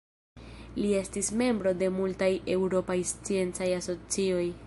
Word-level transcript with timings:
Li 0.77 0.93
estis 0.99 1.29
membro 1.41 1.73
de 1.83 1.91
multaj 1.99 2.31
eŭropaj 2.55 2.97
sciencaj 3.13 3.71
asocioj. 3.81 4.43